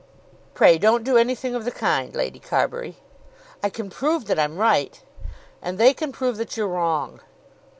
[0.55, 2.97] "Pray don't do anything of the kind, Lady Carbury."
[3.61, 4.99] "I can prove that I'm right."
[5.61, 7.19] "And they can prove that you're wrong."